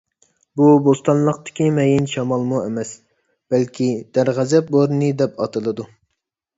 بۇ 0.61 0.69
بوستانلىقتىكى 0.87 1.67
مەيىن 1.75 2.09
شامالمۇ 2.15 2.63
ئەمەس. 2.63 2.97
بەلكى 3.55 3.93
«دەرغەزەپ 4.19 4.77
بورىنى» 4.77 5.15
دەپ 5.25 5.41
ئاتىلىدۇ. 5.47 5.93